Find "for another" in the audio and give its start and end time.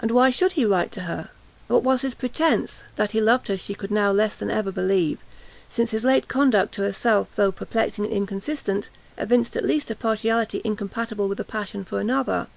11.84-12.48